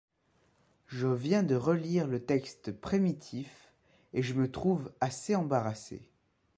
[0.87, 3.71] Je viens de relire le texte primitif
[4.13, 6.01] et je me trouve assez embarrassé.